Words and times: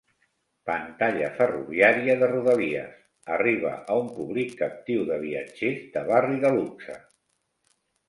Pantalla 0.69 1.27
ferroviària 1.35 2.15
de 2.23 2.31
rodalies: 2.31 2.97
arriba 3.37 3.75
a 3.97 4.01
un 4.07 4.11
públic 4.17 4.59
captiu 4.65 5.07
de 5.13 5.23
viatgers 5.29 5.89
de 5.97 6.09
barri 6.13 6.45
de 6.49 6.57
luxe. 6.61 7.03